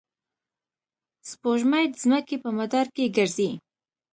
سپوږمۍ 1.29 1.85
د 1.89 1.93
ځمکې 2.03 2.35
په 2.43 2.49
مدار 2.57 2.87
کې 2.95 3.13
ګرځي. 3.15 3.49